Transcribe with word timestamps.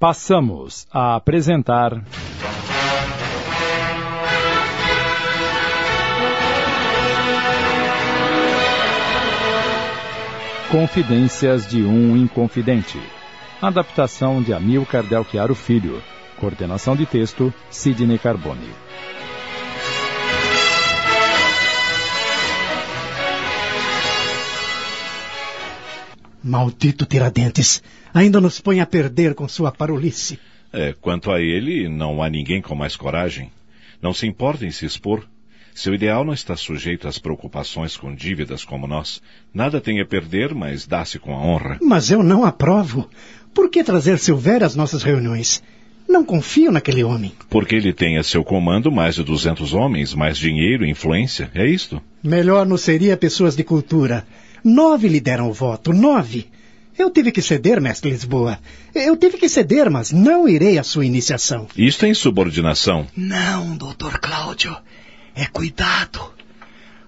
Passamos 0.00 0.86
a 0.90 1.16
apresentar. 1.16 2.02
Confidências 10.70 11.66
de 11.66 11.82
um 11.82 12.16
Inconfidente. 12.16 12.98
Adaptação 13.60 14.42
de 14.42 14.54
Amilcar 14.54 15.02
Delchiaro 15.02 15.54
Filho. 15.54 16.02
Coordenação 16.38 16.96
de 16.96 17.04
texto, 17.04 17.52
Sidney 17.68 18.18
Carbone. 18.18 18.70
Maldito 26.42 27.04
Tiradentes! 27.04 27.82
Ainda 28.12 28.40
nos 28.40 28.60
põe 28.60 28.80
a 28.80 28.86
perder 28.86 29.34
com 29.34 29.46
sua 29.46 29.70
parolice. 29.70 30.38
É, 30.72 30.94
quanto 31.00 31.30
a 31.30 31.40
ele, 31.40 31.88
não 31.88 32.22
há 32.22 32.30
ninguém 32.30 32.62
com 32.62 32.74
mais 32.74 32.96
coragem. 32.96 33.50
Não 34.00 34.12
se 34.12 34.26
importa 34.26 34.64
em 34.64 34.70
se 34.70 34.86
expor. 34.86 35.26
Seu 35.74 35.94
ideal 35.94 36.24
não 36.24 36.32
está 36.32 36.56
sujeito 36.56 37.06
às 37.06 37.18
preocupações 37.18 37.96
com 37.96 38.14
dívidas 38.14 38.64
como 38.64 38.86
nós. 38.86 39.22
Nada 39.52 39.80
tem 39.80 40.00
a 40.00 40.06
perder, 40.06 40.54
mas 40.54 40.86
dá-se 40.86 41.18
com 41.18 41.34
a 41.34 41.38
honra. 41.38 41.78
Mas 41.80 42.10
eu 42.10 42.22
não 42.22 42.44
aprovo. 42.44 43.08
Por 43.54 43.70
que 43.70 43.84
trazer 43.84 44.18
Silvério 44.18 44.66
às 44.66 44.74
nossas 44.74 45.02
reuniões? 45.02 45.62
Não 46.08 46.24
confio 46.24 46.72
naquele 46.72 47.04
homem. 47.04 47.32
Porque 47.48 47.76
ele 47.76 47.92
tem 47.92 48.18
a 48.18 48.22
seu 48.22 48.42
comando 48.42 48.90
mais 48.90 49.14
de 49.14 49.22
duzentos 49.22 49.72
homens, 49.72 50.12
mais 50.12 50.36
dinheiro 50.36 50.84
e 50.84 50.90
influência. 50.90 51.50
É 51.54 51.64
isto? 51.64 52.02
Melhor 52.22 52.66
não 52.66 52.76
seria 52.76 53.16
pessoas 53.16 53.54
de 53.54 53.62
cultura. 53.62 54.26
Nove 54.64 55.08
lhe 55.08 55.20
deram 55.20 55.48
o 55.48 55.52
voto. 55.52 55.92
Nove. 55.92 56.48
Eu 56.98 57.10
tive 57.10 57.32
que 57.32 57.40
ceder, 57.40 57.80
mestre 57.80 58.10
Lisboa. 58.10 58.58
Eu 58.94 59.16
tive 59.16 59.38
que 59.38 59.48
ceder, 59.48 59.90
mas 59.90 60.12
não 60.12 60.48
irei 60.48 60.78
à 60.78 60.82
sua 60.82 61.06
iniciação. 61.06 61.66
Isto 61.76 62.04
é 62.04 62.08
insubordinação. 62.08 63.06
Não, 63.16 63.76
doutor 63.76 64.18
Cláudio. 64.18 64.76
É 65.34 65.46
cuidado. 65.46 66.34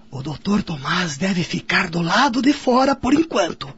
O 0.09 0.21
doutor 0.21 0.63
Tomás 0.63 1.17
deve 1.17 1.43
ficar 1.43 1.89
do 1.89 2.01
lado 2.01 2.41
de 2.41 2.53
fora 2.53 2.95
por 2.95 3.13
enquanto. 3.13 3.71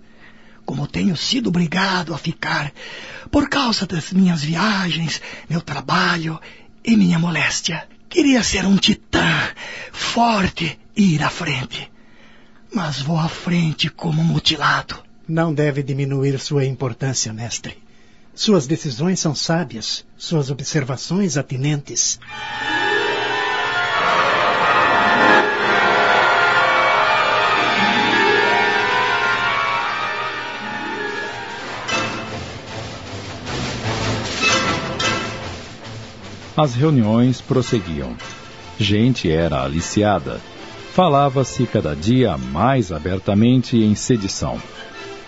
Como 0.65 0.87
tenho 0.87 1.15
sido 1.15 1.49
obrigado 1.49 2.13
a 2.13 2.17
ficar 2.17 2.71
por 3.29 3.49
causa 3.49 3.85
das 3.85 4.11
minhas 4.11 4.43
viagens, 4.43 5.21
meu 5.49 5.61
trabalho 5.61 6.39
e 6.83 6.95
minha 6.95 7.19
moléstia. 7.19 7.87
Queria 8.09 8.43
ser 8.43 8.65
um 8.65 8.77
titã, 8.77 9.49
forte 9.91 10.79
e 10.95 11.15
ir 11.15 11.23
à 11.23 11.29
frente. 11.29 11.89
Mas 12.75 12.99
vou 13.01 13.17
à 13.17 13.29
frente 13.29 13.89
como 13.89 14.21
mutilado. 14.21 14.97
Não 15.25 15.53
deve 15.53 15.81
diminuir 15.81 16.37
sua 16.37 16.65
importância, 16.65 17.31
mestre. 17.31 17.81
Suas 18.33 18.67
decisões 18.67 19.17
são 19.17 19.33
sábias, 19.33 20.05
suas 20.17 20.51
observações 20.51 21.37
atinentes. 21.37 22.19
As 36.57 36.75
reuniões 36.75 37.39
prosseguiam. 37.39 38.17
Gente 38.77 39.31
era 39.31 39.63
aliciada. 39.63 40.41
Falava-se 40.95 41.67
cada 41.67 41.93
dia 41.93 42.37
mais 42.37 42.89
abertamente 42.89 43.75
em 43.75 43.93
sedição. 43.95 44.57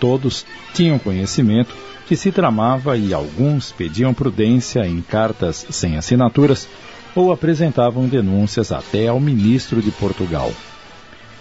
Todos 0.00 0.46
tinham 0.72 0.98
conhecimento 0.98 1.76
que 2.06 2.16
se 2.16 2.32
tramava 2.32 2.96
e 2.96 3.12
alguns 3.12 3.70
pediam 3.70 4.14
prudência 4.14 4.86
em 4.86 5.02
cartas 5.02 5.66
sem 5.68 5.98
assinaturas 5.98 6.66
ou 7.14 7.30
apresentavam 7.30 8.08
denúncias 8.08 8.72
até 8.72 9.08
ao 9.08 9.20
ministro 9.20 9.82
de 9.82 9.90
Portugal. 9.90 10.50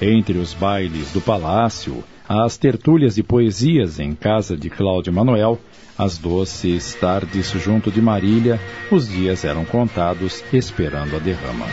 Entre 0.01 0.37
os 0.37 0.53
bailes 0.53 1.09
do 1.13 1.21
palácio, 1.21 2.03
as 2.27 2.57
tertúlias 2.57 3.15
de 3.15 3.23
poesias 3.23 3.97
em 3.97 4.13
casa 4.13 4.57
de 4.57 4.69
Cláudio 4.69 5.13
Manuel, 5.13 5.57
as 5.97 6.17
doces 6.17 6.95
tardes 6.95 7.49
junto 7.51 7.89
de 7.89 8.01
Marília, 8.01 8.59
os 8.91 9.07
dias 9.07 9.45
eram 9.45 9.63
contados 9.63 10.43
esperando 10.51 11.15
a 11.15 11.19
derrama. 11.19 11.65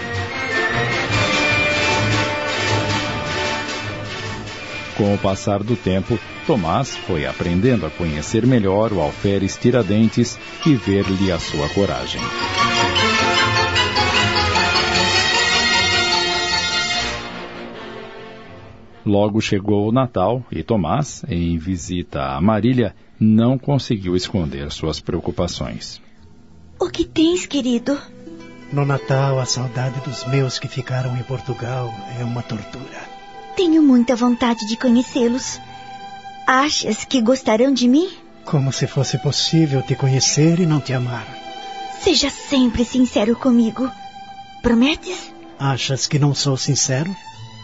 Com 4.97 5.13
o 5.13 5.19
passar 5.19 5.63
do 5.63 5.77
tempo, 5.77 6.19
Tomás 6.47 6.97
foi 6.97 7.27
aprendendo 7.27 7.85
a 7.85 7.91
conhecer 7.91 8.47
melhor 8.47 8.93
o 8.93 9.01
alferes 9.01 9.57
Tiradentes 9.57 10.39
e 10.65 10.75
ver-lhe 10.75 11.33
a 11.33 11.39
sua 11.39 11.69
coragem. 11.71 12.21
Logo 19.05 19.41
chegou 19.41 19.89
o 19.89 19.93
Natal 19.93 20.43
e 20.51 20.63
Tomás, 20.63 21.25
em 21.29 21.59
visita 21.59 22.23
a 22.23 22.41
Marília, 22.41 22.95
não 23.21 23.59
conseguiu 23.59 24.17
esconder 24.17 24.71
suas 24.71 25.01
preocupações. 25.01 26.01
O 26.81 26.89
que 26.89 27.05
tens, 27.05 27.47
querido? 27.47 27.99
No 28.73 28.85
Natal, 28.87 29.39
a 29.39 29.45
saudade 29.45 30.01
dos 30.01 30.25
meus 30.25 30.59
que 30.59 30.69
ficaram 30.69 31.17
em 31.17 31.23
Portugal 31.23 31.93
é 32.19 32.25
uma 32.25 32.43
tortura. 32.43 33.14
Tenho 33.57 33.83
muita 33.83 34.17
vontade 34.17 34.67
de 34.67 34.77
conhecê-los. 34.77 35.61
Achas 36.47 37.05
que 37.05 37.21
gostarão 37.21 37.73
de 37.73 37.87
mim? 37.89 38.11
Como 38.45 38.73
se 38.73 38.87
fosse 38.87 39.17
possível 39.19 39.83
te 39.83 39.95
conhecer 39.95 40.59
e 40.61 40.67
não 40.67 40.81
te 40.81 40.93
amar. 40.93 41.27
Seja 42.01 42.31
sempre 42.31 42.85
sincero 42.85 43.35
comigo. 43.37 43.91
Prometes? 44.63 45.33
Achas 45.59 46.07
que 46.07 46.19
não 46.19 46.35
sou 46.35 46.57
sincero? 46.57 47.15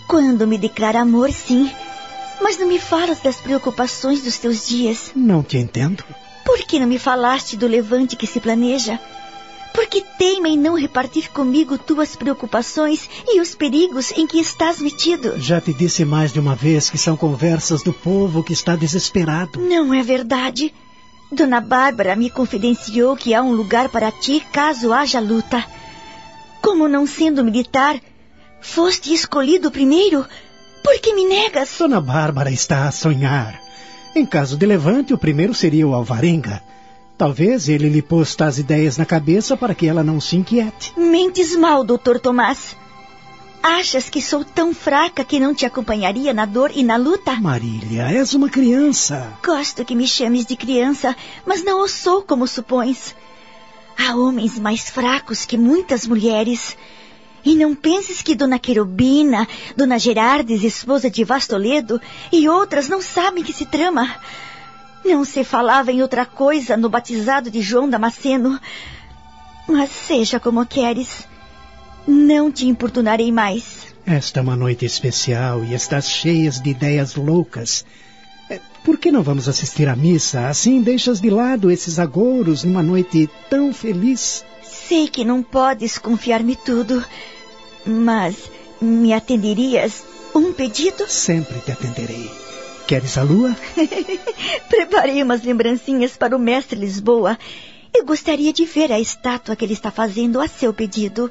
Quando 0.08 0.46
me 0.46 0.56
declara 0.56 1.00
amor, 1.00 1.30
sim. 1.32 1.70
Mas 2.40 2.56
não 2.58 2.66
me 2.66 2.78
falas 2.78 3.20
das 3.20 3.36
preocupações 3.36 4.22
dos 4.22 4.38
teus 4.38 4.66
dias. 4.66 5.12
Não 5.14 5.42
te 5.42 5.58
entendo. 5.58 6.04
Por 6.44 6.58
que 6.58 6.80
não 6.80 6.86
me 6.86 6.98
falaste 6.98 7.56
do 7.56 7.66
levante 7.66 8.16
que 8.16 8.26
se 8.26 8.40
planeja? 8.40 8.98
Por 9.72 9.86
que 9.86 10.02
teima 10.18 10.48
em 10.48 10.58
não 10.58 10.74
repartir 10.74 11.30
comigo 11.30 11.78
tuas 11.78 12.16
preocupações 12.16 13.08
e 13.26 13.40
os 13.40 13.54
perigos 13.54 14.10
em 14.12 14.26
que 14.26 14.38
estás 14.38 14.80
metido? 14.80 15.38
Já 15.38 15.60
te 15.60 15.72
disse 15.72 16.04
mais 16.04 16.32
de 16.32 16.40
uma 16.40 16.54
vez 16.54 16.90
que 16.90 16.98
são 16.98 17.16
conversas 17.16 17.82
do 17.82 17.92
povo 17.92 18.42
que 18.42 18.52
está 18.52 18.74
desesperado. 18.74 19.60
Não 19.60 19.94
é 19.94 20.02
verdade. 20.02 20.74
Dona 21.32 21.60
Bárbara 21.60 22.16
me 22.16 22.28
confidenciou 22.28 23.16
que 23.16 23.32
há 23.32 23.42
um 23.42 23.52
lugar 23.52 23.88
para 23.88 24.10
ti 24.10 24.44
caso 24.52 24.92
haja 24.92 25.20
luta. 25.20 25.64
Como 26.60 26.88
não 26.88 27.06
sendo 27.06 27.44
militar, 27.44 28.00
foste 28.60 29.14
escolhido 29.14 29.70
primeiro? 29.70 30.26
Por 30.82 30.98
que 30.98 31.14
me 31.14 31.24
negas? 31.24 31.76
Dona 31.78 32.00
Bárbara 32.00 32.50
está 32.50 32.88
a 32.88 32.92
sonhar. 32.92 33.60
Em 34.14 34.26
caso 34.26 34.56
de 34.56 34.66
levante, 34.66 35.14
o 35.14 35.18
primeiro 35.18 35.54
seria 35.54 35.86
o 35.86 35.94
Alvarenga. 35.94 36.60
Talvez 37.20 37.68
ele 37.68 37.90
lhe 37.90 38.00
pôs 38.00 38.34
tais 38.34 38.56
ideias 38.56 38.96
na 38.96 39.04
cabeça 39.04 39.54
para 39.54 39.74
que 39.74 39.86
ela 39.86 40.02
não 40.02 40.18
se 40.18 40.38
inquiete. 40.38 40.90
Mentes 40.96 41.54
mal, 41.54 41.84
doutor 41.84 42.18
Tomás. 42.18 42.74
Achas 43.62 44.08
que 44.08 44.22
sou 44.22 44.42
tão 44.42 44.72
fraca 44.72 45.22
que 45.22 45.38
não 45.38 45.54
te 45.54 45.66
acompanharia 45.66 46.32
na 46.32 46.46
dor 46.46 46.70
e 46.74 46.82
na 46.82 46.96
luta? 46.96 47.38
Marília, 47.38 48.10
és 48.10 48.32
uma 48.32 48.48
criança. 48.48 49.34
Gosto 49.44 49.84
que 49.84 49.94
me 49.94 50.08
chames 50.08 50.46
de 50.46 50.56
criança, 50.56 51.14
mas 51.44 51.62
não 51.62 51.84
o 51.84 51.88
sou 51.88 52.22
como 52.22 52.46
supões. 52.46 53.14
Há 53.98 54.16
homens 54.16 54.58
mais 54.58 54.88
fracos 54.88 55.44
que 55.44 55.58
muitas 55.58 56.06
mulheres. 56.06 56.74
E 57.44 57.54
não 57.54 57.74
penses 57.74 58.22
que 58.22 58.34
Dona 58.34 58.58
Querubina, 58.58 59.46
Dona 59.76 59.98
Gerardes, 59.98 60.64
esposa 60.64 61.10
de 61.10 61.22
Vastoledo, 61.22 62.00
e 62.32 62.48
outras 62.48 62.88
não 62.88 63.02
sabem 63.02 63.44
que 63.44 63.52
se 63.52 63.66
trama. 63.66 64.08
Não 65.04 65.24
se 65.24 65.44
falava 65.44 65.90
em 65.90 66.02
outra 66.02 66.26
coisa 66.26 66.76
no 66.76 66.88
batizado 66.88 67.50
de 67.50 67.60
João 67.60 67.88
Damasceno. 67.88 68.60
Mas 69.66 69.90
seja 69.90 70.40
como 70.40 70.66
queres, 70.66 71.26
não 72.06 72.50
te 72.50 72.66
importunarei 72.66 73.30
mais. 73.30 73.94
Esta 74.06 74.40
é 74.40 74.42
uma 74.42 74.56
noite 74.56 74.84
especial 74.84 75.64
e 75.64 75.74
estás 75.74 76.08
cheias 76.08 76.60
de 76.60 76.70
ideias 76.70 77.14
loucas. 77.14 77.84
É, 78.48 78.58
por 78.84 78.98
que 78.98 79.12
não 79.12 79.22
vamos 79.22 79.48
assistir 79.48 79.88
à 79.88 79.94
missa? 79.94 80.48
Assim 80.48 80.82
deixas 80.82 81.20
de 81.20 81.30
lado 81.30 81.70
esses 81.70 81.98
agouros 81.98 82.64
numa 82.64 82.82
noite 82.82 83.30
tão 83.48 83.72
feliz. 83.72 84.44
Sei 84.62 85.06
que 85.08 85.24
não 85.24 85.42
podes 85.42 85.98
confiar-me 85.98 86.56
tudo, 86.56 87.04
mas 87.86 88.36
me 88.80 89.12
atenderias 89.12 90.02
um 90.34 90.52
pedido? 90.52 91.08
Sempre 91.08 91.60
te 91.60 91.70
atenderei. 91.72 92.30
Queres 92.90 93.16
a 93.16 93.22
lua? 93.22 93.56
Preparei 94.68 95.22
umas 95.22 95.44
lembrancinhas 95.44 96.16
para 96.16 96.34
o 96.34 96.40
mestre 96.40 96.76
Lisboa. 96.76 97.38
Eu 97.94 98.04
gostaria 98.04 98.52
de 98.52 98.64
ver 98.64 98.90
a 98.90 98.98
estátua 98.98 99.54
que 99.54 99.64
ele 99.64 99.74
está 99.74 99.92
fazendo 99.92 100.40
a 100.40 100.48
seu 100.48 100.74
pedido. 100.74 101.30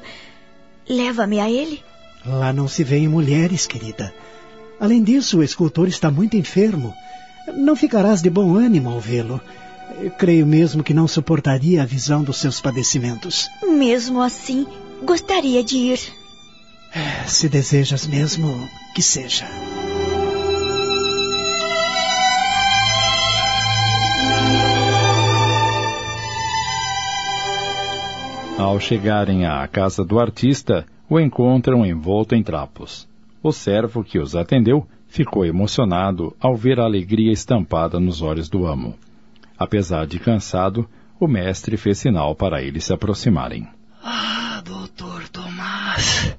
Leva-me 0.88 1.38
a 1.38 1.50
ele? 1.50 1.82
Lá 2.24 2.50
não 2.50 2.66
se 2.66 2.82
vêem 2.82 3.06
mulheres, 3.06 3.66
querida. 3.66 4.10
Além 4.80 5.02
disso, 5.02 5.36
o 5.36 5.42
escultor 5.42 5.86
está 5.86 6.10
muito 6.10 6.34
enfermo. 6.34 6.94
Não 7.54 7.76
ficarás 7.76 8.22
de 8.22 8.30
bom 8.30 8.56
ânimo 8.56 8.88
ao 8.88 8.98
vê-lo. 8.98 9.38
Creio 10.16 10.46
mesmo 10.46 10.82
que 10.82 10.94
não 10.94 11.06
suportaria 11.06 11.82
a 11.82 11.84
visão 11.84 12.24
dos 12.24 12.38
seus 12.38 12.58
padecimentos. 12.58 13.50
Mesmo 13.62 14.22
assim, 14.22 14.66
gostaria 15.02 15.62
de 15.62 15.76
ir. 15.76 16.00
Se 17.26 17.50
desejas 17.50 18.06
mesmo 18.06 18.66
que 18.94 19.02
seja. 19.02 19.46
Ao 28.60 28.78
chegarem 28.78 29.46
à 29.46 29.66
casa 29.66 30.04
do 30.04 30.20
artista, 30.20 30.84
o 31.08 31.18
encontram 31.18 31.84
envolto 31.84 32.34
em 32.34 32.42
trapos. 32.42 33.08
O 33.42 33.52
servo 33.52 34.04
que 34.04 34.18
os 34.18 34.36
atendeu 34.36 34.86
ficou 35.08 35.46
emocionado 35.46 36.36
ao 36.38 36.54
ver 36.54 36.78
a 36.78 36.84
alegria 36.84 37.32
estampada 37.32 37.98
nos 37.98 38.20
olhos 38.20 38.50
do 38.50 38.66
amo. 38.66 38.98
Apesar 39.58 40.06
de 40.06 40.18
cansado, 40.18 40.86
o 41.18 41.26
mestre 41.26 41.78
fez 41.78 42.00
sinal 42.00 42.34
para 42.34 42.62
eles 42.62 42.84
se 42.84 42.92
aproximarem. 42.92 43.66
Ah, 44.04 44.60
doutor 44.62 45.26
Tomás, 45.30 46.36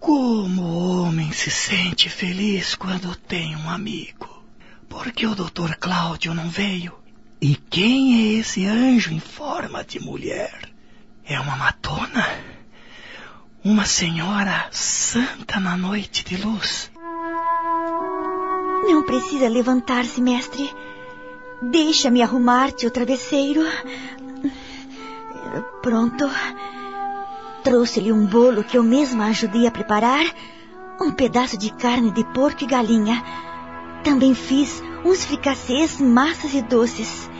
como 0.00 0.62
o 0.62 1.04
homem 1.04 1.30
se 1.30 1.48
sente 1.48 2.10
feliz 2.10 2.74
quando 2.74 3.14
tem 3.14 3.54
um 3.54 3.70
amigo. 3.70 4.42
Por 4.88 5.12
que 5.12 5.28
o 5.28 5.36
doutor 5.36 5.76
Cláudio 5.76 6.34
não 6.34 6.48
veio? 6.48 6.92
E 7.40 7.54
quem 7.54 8.14
é 8.14 8.40
esse 8.40 8.66
anjo 8.66 9.12
em 9.12 9.20
forma 9.20 9.84
de 9.84 10.00
mulher? 10.00 10.71
É 11.32 11.40
uma 11.40 11.56
matona? 11.56 12.28
Uma 13.64 13.86
senhora 13.86 14.68
santa 14.70 15.58
na 15.58 15.78
noite 15.78 16.26
de 16.26 16.36
luz? 16.36 16.90
Não 18.84 19.02
precisa 19.02 19.48
levantar-se, 19.48 20.20
mestre. 20.20 20.70
Deixa-me 21.62 22.20
arrumar-te 22.20 22.86
o 22.86 22.90
travesseiro. 22.90 23.62
Pronto. 25.80 26.28
Trouxe-lhe 27.64 28.12
um 28.12 28.26
bolo 28.26 28.62
que 28.62 28.76
eu 28.76 28.82
mesma 28.82 29.28
ajudei 29.28 29.66
a 29.66 29.70
preparar, 29.70 30.26
um 31.00 31.10
pedaço 31.10 31.56
de 31.56 31.72
carne 31.72 32.10
de 32.10 32.24
porco 32.34 32.62
e 32.62 32.66
galinha. 32.66 33.24
Também 34.04 34.34
fiz 34.34 34.82
uns 35.02 35.24
fricassês, 35.24 35.98
massas 35.98 36.52
e 36.52 36.60
doces. 36.60 37.30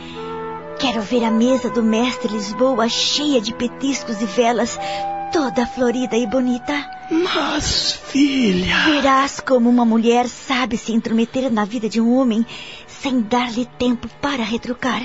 Quero 0.83 1.01
ver 1.01 1.23
a 1.23 1.31
mesa 1.31 1.69
do 1.69 1.81
mestre 1.81 2.33
Lisboa 2.33 2.89
cheia 2.89 3.39
de 3.39 3.53
petiscos 3.53 4.21
e 4.21 4.25
velas, 4.25 4.77
toda 5.31 5.65
florida 5.65 6.17
e 6.17 6.27
bonita. 6.27 6.73
Mas, 7.09 7.93
filha. 7.93 8.75
Verás 8.83 9.39
como 9.39 9.69
uma 9.69 9.85
mulher 9.85 10.27
sabe 10.27 10.75
se 10.75 10.91
intrometer 10.91 11.49
na 11.49 11.63
vida 11.63 11.87
de 11.87 12.01
um 12.01 12.13
homem 12.13 12.45
sem 12.85 13.21
dar-lhe 13.21 13.65
tempo 13.65 14.09
para 14.21 14.43
retrucar. 14.43 15.03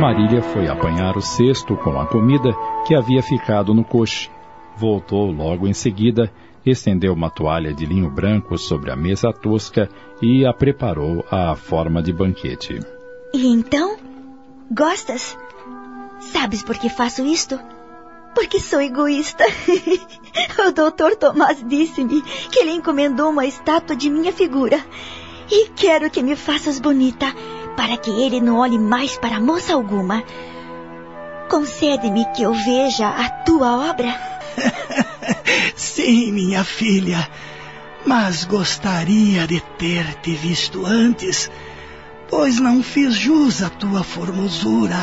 Marília 0.00 0.42
foi 0.42 0.66
apanhar 0.66 1.16
o 1.16 1.22
cesto 1.22 1.76
com 1.76 1.96
a 1.96 2.06
comida 2.06 2.52
que 2.88 2.94
havia 2.96 3.22
ficado 3.22 3.72
no 3.72 3.84
coche. 3.84 4.28
Voltou 4.76 5.30
logo 5.30 5.68
em 5.68 5.72
seguida, 5.72 6.28
estendeu 6.70 7.12
uma 7.12 7.30
toalha 7.30 7.72
de 7.72 7.86
linho 7.86 8.10
branco 8.10 8.58
sobre 8.58 8.90
a 8.90 8.96
mesa 8.96 9.32
tosca 9.32 9.88
e 10.20 10.44
a 10.44 10.52
preparou 10.52 11.24
à 11.30 11.54
forma 11.54 12.02
de 12.02 12.12
banquete. 12.12 12.80
E 13.32 13.46
então? 13.46 13.96
Gostas? 14.70 15.36
Sabes 16.20 16.62
por 16.62 16.76
que 16.76 16.88
faço 16.88 17.24
isto? 17.24 17.58
Porque 18.34 18.60
sou 18.60 18.80
egoísta. 18.80 19.44
o 20.66 20.72
doutor 20.72 21.16
Tomás 21.16 21.64
disse-me 21.66 22.20
que 22.22 22.58
ele 22.58 22.72
encomendou 22.72 23.30
uma 23.30 23.46
estátua 23.46 23.96
de 23.96 24.10
minha 24.10 24.32
figura. 24.32 24.78
E 25.50 25.68
quero 25.70 26.10
que 26.10 26.22
me 26.22 26.34
faças 26.34 26.80
bonita, 26.80 27.26
para 27.76 27.96
que 27.96 28.10
ele 28.10 28.40
não 28.40 28.58
olhe 28.58 28.78
mais 28.78 29.16
para 29.16 29.40
moça 29.40 29.74
alguma. 29.74 30.22
Concede-me 31.48 32.24
que 32.32 32.42
eu 32.42 32.52
veja 32.52 33.08
a 33.08 33.30
tua 33.30 33.90
obra. 33.90 34.35
Sim, 35.76 36.32
minha 36.32 36.64
filha. 36.64 37.28
Mas 38.06 38.44
gostaria 38.44 39.46
de 39.46 39.60
ter 39.78 40.14
te 40.22 40.32
visto 40.34 40.86
antes, 40.86 41.50
pois 42.30 42.58
não 42.58 42.82
fiz 42.82 43.14
jus 43.14 43.62
à 43.62 43.68
tua 43.68 44.02
formosura 44.02 44.96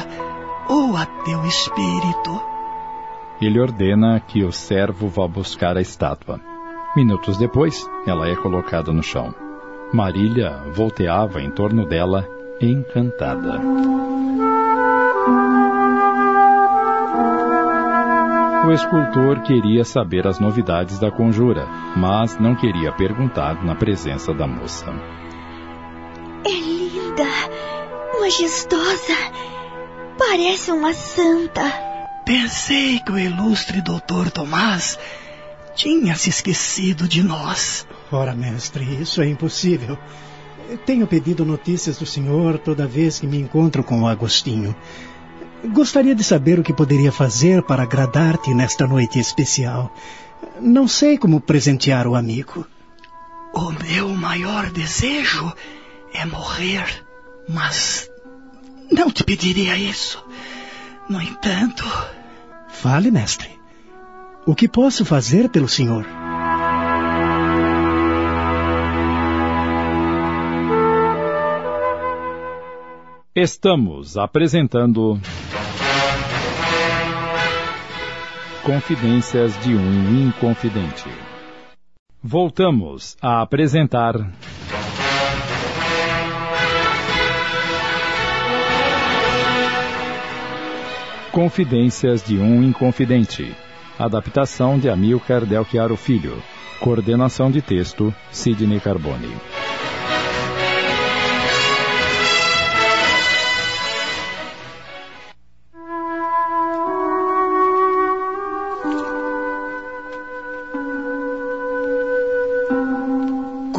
ou 0.67 0.97
a 0.97 1.05
teu 1.05 1.45
espírito. 1.45 2.41
Ele 3.39 3.59
ordena 3.59 4.19
que 4.19 4.43
o 4.43 4.51
servo 4.51 5.07
vá 5.07 5.27
buscar 5.27 5.77
a 5.77 5.81
estátua. 5.81 6.39
Minutos 6.95 7.37
depois, 7.37 7.87
ela 8.07 8.27
é 8.27 8.35
colocada 8.35 8.91
no 8.91 9.03
chão. 9.03 9.33
Marília 9.93 10.63
volteava 10.73 11.41
em 11.41 11.51
torno 11.51 11.85
dela, 11.85 12.27
encantada. 12.61 13.59
O 18.65 18.71
escultor 18.71 19.41
queria 19.41 19.83
saber 19.83 20.25
as 20.25 20.39
novidades 20.39 20.97
da 20.97 21.11
conjura, 21.11 21.67
mas 21.97 22.39
não 22.39 22.55
queria 22.55 22.93
perguntar 22.93 23.61
na 23.61 23.75
presença 23.75 24.33
da 24.33 24.47
moça. 24.47 24.85
É 26.45 26.49
linda, 26.49 27.25
majestosa, 28.21 29.17
parece 30.17 30.71
uma 30.71 30.93
santa. 30.93 31.61
Pensei 32.25 33.01
que 33.01 33.11
o 33.11 33.19
ilustre 33.19 33.81
doutor 33.81 34.31
Tomás 34.31 34.97
tinha 35.75 36.15
se 36.15 36.29
esquecido 36.29 37.05
de 37.05 37.21
nós. 37.21 37.85
Ora, 38.09 38.33
mestre, 38.33 38.85
isso 39.01 39.21
é 39.21 39.27
impossível. 39.27 39.97
Tenho 40.85 41.05
pedido 41.05 41.43
notícias 41.43 41.97
do 41.97 42.05
senhor 42.05 42.57
toda 42.57 42.87
vez 42.87 43.19
que 43.19 43.27
me 43.27 43.37
encontro 43.37 43.83
com 43.83 44.03
o 44.03 44.07
Agostinho. 44.07 44.73
Gostaria 45.71 46.13
de 46.13 46.23
saber 46.23 46.59
o 46.59 46.63
que 46.63 46.73
poderia 46.73 47.11
fazer 47.11 47.63
para 47.63 47.83
agradar-te 47.83 48.53
nesta 48.53 48.85
noite 48.85 49.19
especial. 49.19 49.93
Não 50.59 50.87
sei 50.87 51.17
como 51.17 51.39
presentear 51.39 52.05
o 52.05 52.15
amigo. 52.15 52.67
O 53.53 53.71
meu 53.71 54.09
maior 54.09 54.69
desejo 54.71 55.53
é 56.13 56.25
morrer, 56.25 57.05
mas 57.47 58.09
não 58.91 59.09
te 59.09 59.23
pediria 59.23 59.77
isso. 59.77 60.23
No 61.09 61.21
entanto. 61.21 61.85
Fale, 62.67 63.09
mestre. 63.09 63.49
O 64.45 64.53
que 64.53 64.67
posso 64.67 65.05
fazer 65.05 65.49
pelo 65.49 65.69
senhor? 65.69 66.22
Estamos 73.35 74.15
apresentando. 74.15 75.19
Confidências 78.63 79.59
de 79.63 79.73
um 79.73 80.27
Inconfidente. 80.27 81.09
Voltamos 82.21 83.17
a 83.19 83.41
apresentar. 83.41 84.13
Confidências 91.31 92.23
de 92.23 92.37
um 92.37 92.61
Inconfidente. 92.61 93.51
Adaptação 93.97 94.77
de 94.77 94.91
Amilcar 94.91 95.43
Del 95.43 95.65
Chiaro 95.65 95.97
Filho. 95.97 96.37
Coordenação 96.79 97.49
de 97.49 97.63
texto, 97.63 98.13
Sidney 98.31 98.79
Carbone. 98.79 99.33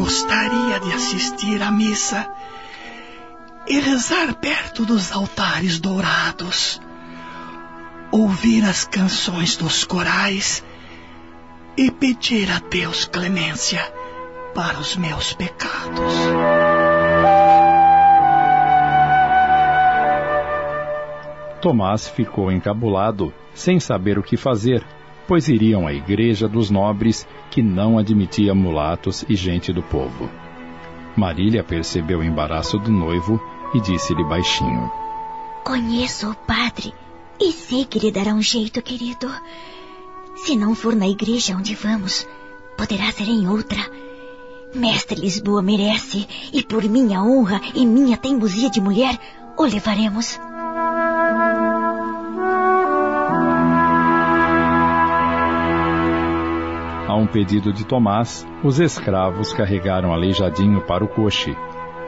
Gostaria 0.05 0.79
de 0.79 0.93
assistir 0.93 1.63
à 1.63 1.71
missa 1.71 2.31
e 3.67 3.79
rezar 3.79 4.35
perto 4.35 4.85
dos 4.85 5.11
altares 5.11 5.79
dourados, 5.79 6.79
ouvir 8.11 8.63
as 8.65 8.85
canções 8.85 9.57
dos 9.57 9.83
corais 9.83 10.63
e 11.75 11.89
pedir 11.89 12.51
a 12.51 12.59
Deus 12.59 13.05
clemência 13.05 13.81
para 14.53 14.77
os 14.77 14.95
meus 14.95 15.33
pecados. 15.33 16.13
Tomás 21.59 22.07
ficou 22.07 22.51
encabulado, 22.51 23.33
sem 23.55 23.79
saber 23.79 24.19
o 24.19 24.23
que 24.23 24.37
fazer, 24.37 24.85
pois 25.27 25.47
iriam 25.47 25.87
à 25.87 25.93
igreja 25.93 26.47
dos 26.47 26.69
nobres, 26.69 27.27
que 27.49 27.61
não 27.61 27.97
admitia 27.97 28.53
mulatos 28.53 29.25
e 29.27 29.35
gente 29.35 29.73
do 29.73 29.81
povo. 29.81 30.29
Marília 31.15 31.63
percebeu 31.63 32.19
o 32.19 32.23
embaraço 32.23 32.77
do 32.77 32.91
noivo 32.91 33.39
e 33.73 33.79
disse-lhe 33.79 34.23
baixinho: 34.23 34.91
Conheço 35.63 36.29
o 36.29 36.35
padre 36.35 36.93
e 37.39 37.51
sei 37.51 37.85
que 37.85 37.99
lhe 37.99 38.11
dará 38.11 38.33
um 38.33 38.41
jeito, 38.41 38.81
querido. 38.81 39.29
Se 40.35 40.55
não 40.55 40.75
for 40.75 40.95
na 40.95 41.07
igreja 41.07 41.55
onde 41.55 41.73
vamos, 41.75 42.27
poderá 42.77 43.11
ser 43.11 43.27
em 43.27 43.47
outra. 43.47 43.79
Mestre 44.73 45.21
Lisboa 45.21 45.61
merece, 45.61 46.27
e 46.51 46.61
por 46.61 46.83
minha 46.83 47.23
honra 47.23 47.61
e 47.73 47.85
minha 47.85 48.17
teimosia 48.17 48.69
de 48.69 48.81
mulher, 48.81 49.17
o 49.57 49.63
levaremos. 49.63 50.37
Um 57.25 57.27
pedido 57.27 57.73
de 57.73 57.83
Tomás, 57.83 58.47
os 58.63 58.79
escravos 58.79 59.51
carregaram 59.51 60.13
Aleijadinho 60.13 60.79
para 60.81 61.03
o 61.03 61.07
coche. 61.07 61.57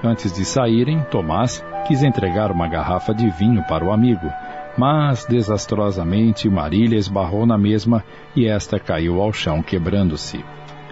Antes 0.04 0.32
de 0.32 0.46
saírem, 0.46 1.02
Tomás 1.10 1.66
quis 1.88 2.04
entregar 2.04 2.52
uma 2.52 2.68
garrafa 2.68 3.16
de 3.16 3.28
vinho 3.32 3.64
para 3.64 3.84
o 3.84 3.92
amigo, 3.92 4.32
mas 4.78 5.26
desastrosamente 5.26 6.48
Marília 6.48 7.00
esbarrou 7.00 7.48
na 7.48 7.58
mesma 7.58 8.04
e 8.36 8.46
esta 8.46 8.80
caiu 8.80 9.20
ao 9.20 9.34
chão 9.34 9.64
quebrando-se. 9.64 10.46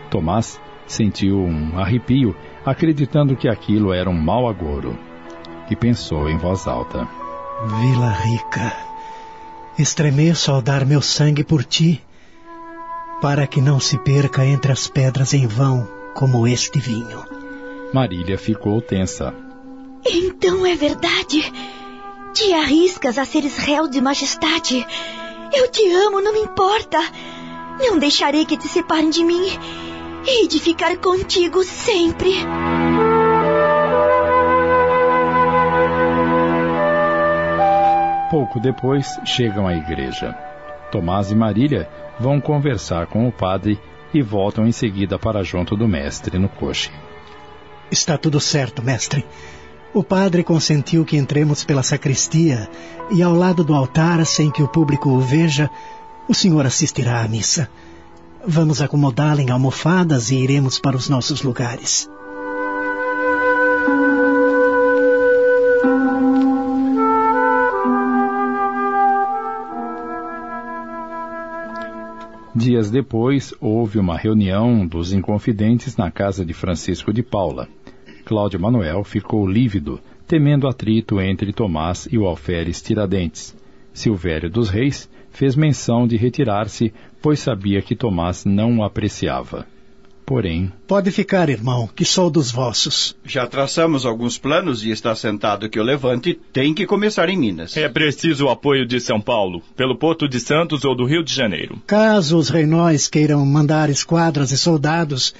Tomás 0.09 0.59
sentiu 0.87 1.37
um 1.37 1.77
arrepio, 1.77 2.35
acreditando 2.65 3.35
que 3.35 3.47
aquilo 3.47 3.93
era 3.93 4.09
um 4.09 4.19
mau 4.19 4.49
agouro, 4.49 4.97
e 5.69 5.75
pensou 5.75 6.27
em 6.27 6.37
voz 6.37 6.65
alta: 6.65 7.07
Vila 7.67 8.09
Rica, 8.09 8.73
estremeço 9.77 10.51
ao 10.51 10.63
dar 10.63 10.83
meu 10.83 11.01
sangue 11.01 11.43
por 11.43 11.63
ti, 11.63 12.01
para 13.21 13.47
que 13.47 13.61
não 13.61 13.79
se 13.79 13.97
perca 13.97 14.45
entre 14.45 14.71
as 14.71 14.87
pedras 14.87 15.33
em 15.33 15.47
vão, 15.47 15.87
como 16.13 16.47
este 16.47 16.79
vinho. 16.79 17.23
Marília 17.93 18.37
ficou 18.37 18.81
tensa. 18.81 19.33
Então 20.05 20.65
é 20.65 20.75
verdade. 20.75 21.51
Te 22.33 22.53
arriscas 22.53 23.17
a 23.17 23.25
seres 23.25 23.57
réu 23.57 23.87
de 23.87 24.01
majestade. 24.01 24.85
Eu 25.53 25.71
te 25.71 25.89
amo, 25.91 26.21
não 26.21 26.33
me 26.33 26.41
importa. 26.41 26.99
Não 27.79 27.97
deixarei 27.97 28.45
que 28.45 28.57
te 28.57 28.67
separem 28.67 29.09
de 29.09 29.23
mim. 29.23 29.47
Hei 30.27 30.47
de 30.47 30.59
ficar 30.59 30.97
contigo 30.97 31.63
sempre. 31.63 32.31
Pouco 38.29 38.59
depois 38.59 39.19
chegam 39.23 39.67
à 39.67 39.73
igreja. 39.75 40.35
Tomás 40.95 41.29
e 41.29 41.35
Marília 41.35 41.89
vão 42.17 42.39
conversar 42.39 43.07
com 43.07 43.27
o 43.27 43.31
padre 43.31 43.77
e 44.13 44.21
voltam 44.21 44.65
em 44.65 44.71
seguida 44.71 45.19
para 45.19 45.43
junto 45.43 45.75
do 45.75 45.89
mestre 45.89 46.39
no 46.39 46.47
coche. 46.47 46.89
Está 47.91 48.17
tudo 48.17 48.39
certo, 48.39 48.81
mestre. 48.81 49.25
O 49.93 50.01
padre 50.01 50.41
consentiu 50.41 51.03
que 51.03 51.17
entremos 51.17 51.65
pela 51.65 51.83
sacristia 51.83 52.69
e 53.11 53.21
ao 53.21 53.33
lado 53.33 53.61
do 53.61 53.75
altar, 53.75 54.25
sem 54.25 54.49
que 54.49 54.63
o 54.63 54.69
público 54.69 55.09
o 55.09 55.19
veja, 55.19 55.69
o 56.29 56.33
senhor 56.33 56.65
assistirá 56.65 57.21
à 57.21 57.27
missa. 57.27 57.69
Vamos 58.47 58.81
acomodá-la 58.81 59.41
em 59.41 59.49
almofadas 59.49 60.31
e 60.31 60.37
iremos 60.37 60.79
para 60.79 60.95
os 60.95 61.09
nossos 61.09 61.41
lugares. 61.43 62.09
Dias 72.55 72.89
depois, 72.89 73.53
houve 73.59 73.99
uma 73.99 74.17
reunião 74.17 74.87
dos 74.87 75.11
Inconfidentes 75.11 75.97
na 75.97 76.09
casa 76.09 76.45
de 76.45 76.53
Francisco 76.53 77.11
de 77.11 77.21
Paula. 77.21 77.67
Cláudio 78.23 78.61
Manuel 78.61 79.03
ficou 79.03 79.45
lívido, 79.45 79.99
temendo 80.25 80.65
atrito 80.65 81.19
entre 81.19 81.51
Tomás 81.51 82.07
e 82.09 82.17
o 82.17 82.25
alferes 82.25 82.81
Tiradentes. 82.81 83.53
Silvério 83.91 84.49
dos 84.49 84.69
Reis 84.69 85.09
fez 85.31 85.53
menção 85.53 86.07
de 86.07 86.15
retirar-se, 86.15 86.93
pois 87.21 87.39
sabia 87.39 87.81
que 87.81 87.93
Tomás 87.93 88.45
não 88.45 88.77
o 88.77 88.83
apreciava. 88.85 89.67
Porém. 90.25 90.71
Pode 90.87 91.11
ficar, 91.11 91.49
irmão, 91.49 91.87
que 91.95 92.03
sou 92.03 92.29
dos 92.29 92.51
vossos. 92.51 93.15
Já 93.23 93.45
traçamos 93.45 94.05
alguns 94.05 94.37
planos 94.37 94.83
e 94.83 94.89
está 94.89 95.15
sentado 95.15 95.69
que 95.69 95.79
o 95.79 95.83
levante 95.83 96.39
tem 96.51 96.73
que 96.73 96.87
começar 96.87 97.29
em 97.29 97.37
Minas. 97.37 97.77
É 97.77 97.87
preciso 97.87 98.45
o 98.45 98.49
apoio 98.49 98.87
de 98.87 98.99
São 98.99 99.21
Paulo, 99.21 99.61
pelo 99.75 99.95
Porto 99.95 100.27
de 100.27 100.39
Santos 100.39 100.83
ou 100.83 100.95
do 100.95 101.05
Rio 101.05 101.23
de 101.23 101.33
Janeiro. 101.33 101.79
Caso 101.85 102.37
os 102.37 102.49
reinóis 102.49 103.07
queiram 103.07 103.45
mandar 103.45 103.89
esquadras 103.89 104.51
e 104.51 104.57
soldados, 104.57 105.35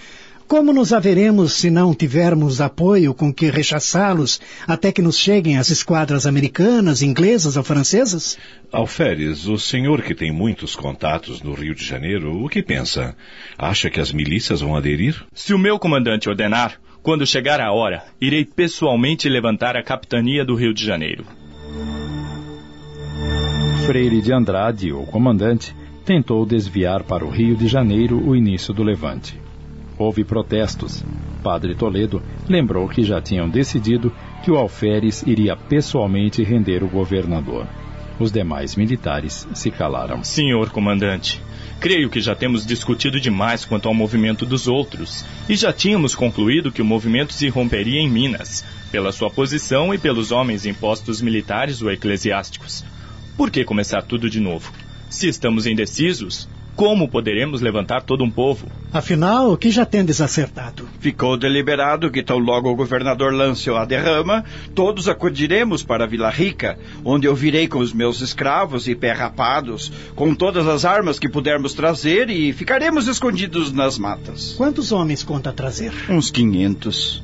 como 0.48 0.72
nos 0.72 0.94
haveremos 0.94 1.54
se 1.54 1.70
não 1.70 1.94
tivermos 1.94 2.62
apoio 2.62 3.14
com 3.14 3.34
que 3.34 3.50
rechaçá-los 3.50 4.40
até 4.68 4.92
que 4.92 5.02
nos 5.02 5.18
cheguem 5.18 5.58
as 5.58 5.70
esquadras 5.70 6.26
americanas, 6.26 7.02
inglesas 7.02 7.58
ou 7.58 7.64
francesas? 7.64 8.38
Alferes, 8.72 9.48
o 9.48 9.58
senhor 9.58 10.02
que 10.02 10.14
tem 10.14 10.32
muitos 10.32 10.76
contatos 10.76 11.42
no 11.42 11.54
Rio 11.54 11.74
de 11.74 11.84
Janeiro, 11.84 12.44
o 12.44 12.50
que 12.50 12.62
pensa? 12.62 13.16
Acha 13.58 13.90
que 13.90 14.00
as 14.00 14.12
milícias 14.12 14.62
vão 14.62 14.76
aderir? 14.76 15.26
Se 15.34 15.54
o 15.54 15.60
meu 15.60 15.80
comandante 15.80 16.30
ordenar, 16.30 16.80
quando 17.02 17.26
chegar 17.26 17.60
a 17.60 17.72
hora, 17.72 18.04
irei 18.20 18.46
pessoalmente 18.46 19.30
levantar 19.30 19.76
a 19.76 19.84
capitania 19.84 20.44
do 20.44 20.56
Rio 20.56 20.74
de 20.74 20.84
Janeiro. 20.86 21.26
Freire 23.86 24.22
de 24.22 24.34
Andrade, 24.34 24.92
o 24.92 25.04
comandante, 25.04 25.76
tentou 26.04 26.46
desviar 26.46 27.04
para 27.04 27.24
o 27.26 27.30
Rio 27.30 27.56
de 27.56 27.68
Janeiro 27.68 28.20
o 28.28 28.36
início 28.36 28.74
do 28.74 28.82
levante. 28.82 29.45
Houve 29.98 30.24
protestos. 30.24 31.04
Padre 31.42 31.76
Toledo 31.76 32.22
lembrou 32.50 32.88
que 32.90 33.04
já 33.04 33.22
tinham 33.22 33.48
decidido 33.48 34.12
que 34.44 34.52
o 34.52 34.58
alferes 34.58 35.24
iria 35.26 35.56
pessoalmente 35.56 36.44
render 36.44 36.84
o 36.84 36.88
governador. 36.88 37.68
Os 38.20 38.32
demais 38.32 38.76
militares 38.76 39.48
se 39.54 39.70
calaram. 39.70 40.24
Senhor 40.24 40.70
comandante, 40.70 41.42
creio 41.80 42.10
que 42.10 42.22
já 42.22 42.34
temos 42.34 42.66
discutido 42.66 43.20
demais 43.20 43.66
quanto 43.66 43.88
ao 43.88 43.94
movimento 43.94 44.46
dos 44.46 44.68
outros, 44.68 45.26
e 45.50 45.56
já 45.56 45.74
tínhamos 45.74 46.16
concluído 46.16 46.72
que 46.72 46.82
o 46.82 46.86
movimento 46.86 47.34
se 47.34 47.50
romperia 47.50 48.00
em 48.00 48.10
Minas, 48.10 48.66
pela 48.92 49.12
sua 49.12 49.30
posição 49.30 49.94
e 49.94 49.98
pelos 49.98 50.32
homens 50.32 50.66
em 50.66 50.74
postos 50.74 51.22
militares 51.22 51.82
ou 51.82 51.92
eclesiásticos. 51.92 52.84
Por 53.36 53.52
que 53.52 53.66
começar 53.66 54.02
tudo 54.02 54.30
de 54.30 54.40
novo? 54.40 54.72
Se 55.10 55.28
estamos 55.28 55.68
indecisos, 55.68 56.48
como 56.76 57.08
poderemos 57.08 57.62
levantar 57.62 58.04
todo 58.04 58.24
um 58.24 58.30
povo? 58.30 58.68
Afinal, 58.92 59.52
o 59.52 59.58
que 59.58 59.72
já 59.72 59.86
tendes 59.86 60.20
acertado? 60.20 60.88
Ficou 61.00 61.38
deliberado 61.38 62.12
que 62.12 62.22
tão 62.22 62.38
logo 62.38 62.70
o 62.70 62.76
governador 62.76 63.34
lance 63.34 63.70
a 63.70 63.86
derrama, 63.86 64.44
todos 64.74 65.08
acudiremos 65.08 65.84
para 65.84 66.06
Vila 66.06 66.30
Rica, 66.30 66.78
onde 67.04 67.28
eu 67.28 67.36
virei 67.36 67.68
com 67.68 67.80
os 67.80 67.94
meus 67.94 68.22
escravos 68.22 68.88
e 68.88 68.96
pé 68.96 69.14
rapados, 69.14 69.92
com 70.16 70.36
todas 70.36 70.68
as 70.68 70.84
armas 70.84 71.18
que 71.18 71.30
pudermos 71.30 71.74
trazer 71.74 72.30
e 72.30 72.52
ficaremos 72.52 73.08
escondidos 73.08 73.72
nas 73.72 73.98
matas. 73.98 74.54
Quantos 74.58 74.92
homens 74.92 75.24
conta 75.24 75.54
trazer? 75.54 75.94
Uns 76.10 76.30
quinhentos. 76.30 77.24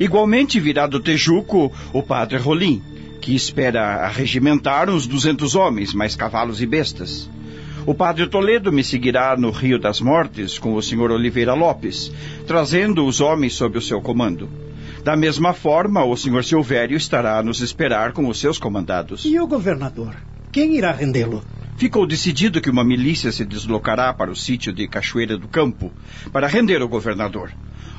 Igualmente 0.00 0.60
virá 0.60 0.86
do 0.86 1.00
Tejuco 1.00 1.72
o 1.92 2.02
padre 2.02 2.38
Rolim, 2.38 2.82
que 3.20 3.34
espera 3.34 4.04
arregimentar 4.04 4.88
uns 4.88 5.06
duzentos 5.06 5.54
homens, 5.54 5.92
mais 5.92 6.14
cavalos 6.14 6.60
e 6.60 6.66
bestas. 6.66 7.28
O 7.88 7.94
padre 7.94 8.26
Toledo 8.26 8.70
me 8.70 8.84
seguirá 8.84 9.34
no 9.34 9.50
Rio 9.50 9.78
das 9.78 9.98
Mortes 9.98 10.58
com 10.58 10.74
o 10.74 10.82
senhor 10.82 11.10
Oliveira 11.10 11.54
Lopes, 11.54 12.12
trazendo 12.46 13.06
os 13.06 13.18
homens 13.18 13.54
sob 13.54 13.78
o 13.78 13.80
seu 13.80 13.98
comando. 13.98 14.46
Da 15.02 15.16
mesma 15.16 15.54
forma, 15.54 16.04
o 16.04 16.14
senhor 16.14 16.44
Silvério 16.44 16.98
estará 16.98 17.38
a 17.38 17.42
nos 17.42 17.62
esperar 17.62 18.12
com 18.12 18.28
os 18.28 18.38
seus 18.38 18.58
comandados. 18.58 19.24
E 19.24 19.40
o 19.40 19.46
governador? 19.46 20.14
Quem 20.52 20.76
irá 20.76 20.92
rendê-lo? 20.92 21.42
Ficou 21.78 22.06
decidido 22.06 22.60
que 22.60 22.68
uma 22.68 22.84
milícia 22.84 23.32
se 23.32 23.42
deslocará 23.42 24.12
para 24.12 24.30
o 24.30 24.36
sítio 24.36 24.70
de 24.70 24.86
Cachoeira 24.86 25.38
do 25.38 25.48
Campo 25.48 25.90
para 26.30 26.46
render 26.46 26.82
o 26.82 26.88
governador. 26.88 27.52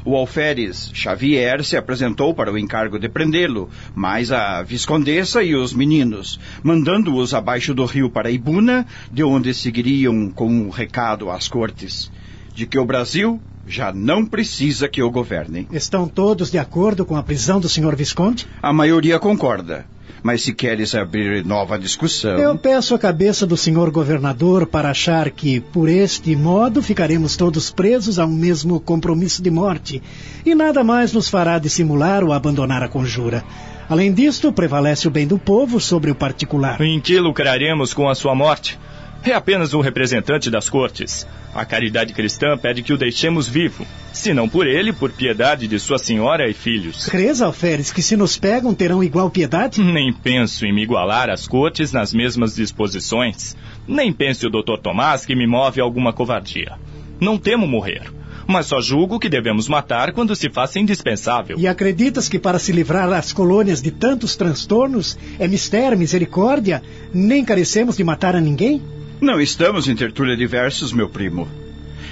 O 0.06 0.16
alferes 0.16 0.92
Xavier 0.94 1.64
se 1.64 1.76
apresentou 1.76 2.34
para 2.34 2.52
o 2.52 2.58
encargo 2.58 2.98
de 2.98 3.10
prendê-lo, 3.10 3.70
mas 3.94 4.32
a 4.32 4.62
viscondessa 4.64 5.44
e 5.44 5.56
os 5.56 5.74
meninos, 5.74 6.40
mandando-os 6.64 7.34
abaixo 7.34 7.74
do 7.74 7.86
rio 7.86 8.10
para 8.10 8.32
Ibuna, 8.32 8.86
de 9.12 9.24
onde 9.24 9.54
seguiriam 9.54 10.32
com 10.32 10.48
um 10.48 10.70
recado 10.70 11.30
às 11.30 11.48
cortes, 11.48 12.12
de 12.56 12.66
que 12.66 12.80
o 12.80 12.86
Brasil 12.86 13.42
já 13.70 13.94
não 13.94 14.26
precisa 14.26 14.90
que 14.90 15.02
o 15.02 15.12
governem. 15.12 15.68
Estão 15.72 16.08
todos 16.08 16.50
de 16.50 16.58
acordo 16.58 17.06
com 17.06 17.16
a 17.16 17.24
prisão 17.24 17.60
do 17.60 17.70
senhor 17.70 17.96
Visconde? 17.96 18.48
A 18.62 18.74
maioria 18.74 19.20
concorda. 19.20 19.86
Mas 20.22 20.42
se 20.42 20.54
queres 20.54 20.94
abrir 20.96 21.46
nova 21.46 21.80
discussão. 21.80 22.38
Eu 22.38 22.58
peço 22.58 22.94
a 22.94 23.00
cabeça 23.00 23.46
do 23.46 23.56
senhor 23.56 23.90
governador 23.90 24.66
para 24.66 24.90
achar 24.90 25.30
que, 25.30 25.62
por 25.62 25.88
este 25.88 26.36
modo, 26.36 26.82
ficaremos 26.82 27.38
todos 27.38 27.72
presos 27.72 28.20
a 28.20 28.26
um 28.26 28.34
mesmo 28.34 28.82
compromisso 28.82 29.42
de 29.42 29.50
morte. 29.50 30.04
E 30.46 30.54
nada 30.54 30.84
mais 30.84 31.14
nos 31.14 31.30
fará 31.30 31.58
dissimular 31.58 32.22
ou 32.22 32.34
abandonar 32.34 32.84
a 32.84 32.90
conjura. 32.90 33.46
Além 33.88 34.14
disto, 34.14 34.52
prevalece 34.52 35.08
o 35.08 35.12
bem 35.12 35.26
do 35.26 35.40
povo 35.40 35.80
sobre 35.80 36.12
o 36.12 36.16
particular. 36.16 36.82
Em 36.82 37.00
que 37.00 37.18
lucraremos 37.20 37.94
com 37.94 38.10
a 38.10 38.16
sua 38.16 38.36
morte? 38.36 38.78
É 39.24 39.34
apenas 39.34 39.74
um 39.74 39.82
representante 39.82 40.50
das 40.50 40.70
cortes. 40.70 41.28
A 41.54 41.66
caridade 41.66 42.14
cristã 42.14 42.58
pede 42.58 42.82
que 42.82 42.94
o 42.94 42.98
deixemos 42.98 43.48
vivo, 43.48 43.86
se 44.14 44.34
não 44.34 44.48
por 44.48 44.66
ele, 44.66 44.94
por 44.94 45.12
piedade 45.12 45.68
de 45.68 45.80
sua 45.80 45.98
senhora 45.98 46.48
e 46.50 46.54
filhos. 46.54 47.08
Crês, 47.08 47.42
Alferes, 47.42 47.92
que 47.92 48.02
se 48.02 48.16
nos 48.16 48.38
pegam 48.38 48.74
terão 48.74 49.04
igual 49.04 49.30
piedade? 49.30 49.82
Nem 49.84 50.14
penso 50.14 50.66
em 50.66 50.74
me 50.74 50.84
igualar 50.84 51.30
às 51.30 51.48
cortes 51.48 51.92
nas 51.92 52.14
mesmas 52.14 52.56
disposições. 52.56 53.58
Nem 53.88 54.14
pense 54.14 54.46
o 54.46 54.50
doutor 54.50 54.78
Tomás 54.78 55.26
que 55.26 55.36
me 55.36 55.48
move 55.48 55.82
alguma 55.82 56.14
covardia. 56.14 56.78
Não 57.20 57.38
temo 57.38 57.68
morrer. 57.68 58.04
mas 58.48 58.66
só 58.66 58.82
julgo 58.82 59.20
que 59.20 59.30
devemos 59.30 59.68
matar 59.68 60.12
quando 60.12 60.36
se 60.36 60.50
faça 60.50 60.80
indispensável. 60.80 61.60
E 61.60 61.68
acreditas 61.68 62.28
que 62.28 62.40
para 62.40 62.58
se 62.58 62.72
livrar 62.72 63.12
as 63.14 63.32
colônias 63.32 63.80
de 63.80 63.92
tantos 63.92 64.36
transtornos 64.36 65.16
é 65.38 65.48
mistério, 65.48 65.96
misericórdia, 65.96 66.82
nem 67.14 67.46
carecemos 67.46 67.96
de 67.96 68.04
matar 68.04 68.36
a 68.36 68.42
ninguém? 68.42 68.82
Não 69.22 69.42
estamos 69.42 69.90
em 69.90 69.96
tertúlia 69.96 70.38
de 70.38 70.48
versos, 70.48 70.94
meu 70.94 71.10
primo. 71.10 71.46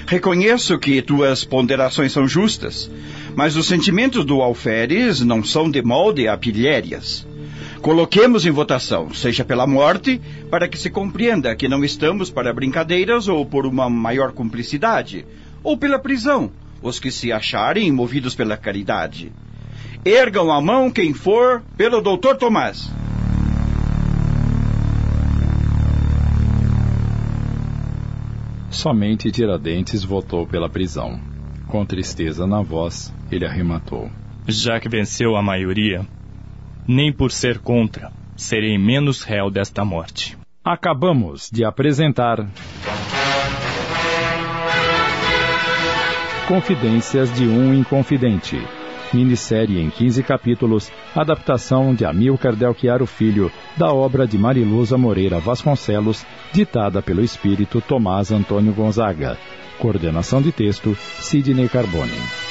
Reconheço 0.06 0.78
que 0.78 1.02
tuas 1.02 1.46
ponderações 1.46 2.12
são 2.12 2.28
justas, 2.28 2.92
mas 3.34 3.56
os 3.56 3.66
sentimentos 3.66 4.26
do 4.26 4.42
alferes 4.42 5.22
não 5.22 5.42
são 5.42 5.72
de 5.72 5.82
molde 5.82 6.28
a 6.28 6.38
pilhérias. 6.38 7.26
Coloquemos 7.82 8.46
em 8.46 8.52
votação, 8.52 9.14
seja 9.14 9.46
pela 9.46 9.66
morte, 9.66 10.20
para 10.52 10.68
que 10.68 10.78
se 10.78 10.90
compreenda 10.90 11.56
que 11.56 11.70
não 11.70 11.82
estamos 11.82 12.30
para 12.30 12.54
brincadeiras 12.54 13.30
ou 13.30 13.46
por 13.46 13.66
uma 13.66 13.90
maior 13.90 14.34
cumplicidade, 14.34 15.26
ou 15.64 15.78
pela 15.78 16.00
prisão, 16.00 16.52
os 16.82 17.00
que 17.00 17.10
se 17.10 17.32
acharem 17.32 17.90
movidos 17.90 18.36
pela 18.36 18.58
caridade. 18.58 19.32
Ergam 20.04 20.52
a 20.52 20.60
mão 20.60 20.92
quem 20.92 21.14
for 21.14 21.64
pelo 21.78 22.02
doutor 22.02 22.36
Tomás. 22.36 22.90
Somente 28.77 29.31
Tiradentes 29.31 30.03
votou 30.03 30.46
pela 30.46 30.69
prisão. 30.69 31.19
Com 31.65 31.84
tristeza 31.84 32.46
na 32.46 32.62
voz, 32.62 33.12
ele 33.31 33.43
arrematou. 33.43 34.07
Já 34.48 34.79
que 34.79 34.88
venceu 34.88 35.36
a 35.36 35.41
maioria, 35.41 36.05
nem 36.88 37.12
por 37.12 37.31
ser 37.31 37.57
contra, 37.57 38.12
serei 38.36 38.77
menos 38.77 39.24
réu 39.24 39.50
desta 39.50 39.84
morte. 39.84 40.38
Acabamos 40.63 41.50
de 41.51 41.65
apresentar. 41.65 42.48
Confidências 46.48 47.34
de 47.34 47.48
um 47.48 47.74
Inconfidente. 47.74 48.62
Minissérie 49.14 49.80
em 49.80 49.90
15 49.90 50.24
capítulos, 50.24 50.92
adaptação 51.16 51.94
de 51.94 52.06
Amilcar 52.06 52.56
Delchiaro 52.56 53.06
Filho, 53.06 53.52
da 53.78 53.92
obra 53.92 54.28
de 54.28 54.38
Mariluza 54.38 54.98
Moreira 54.98 55.40
Vasconcelos, 55.40 56.26
ditada 56.52 57.02
pelo 57.02 57.24
espírito 57.24 57.82
Tomás 57.82 58.32
Antônio 58.32 58.74
Gonzaga. 58.74 59.38
Coordenação 59.80 60.42
de 60.42 60.52
texto, 60.52 60.98
Sidney 61.20 61.70
Carbone. 61.70 62.47